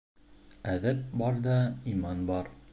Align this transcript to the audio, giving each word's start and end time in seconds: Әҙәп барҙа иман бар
Әҙәп 0.71 1.05
барҙа 1.23 1.61
иман 1.95 2.29
бар 2.33 2.55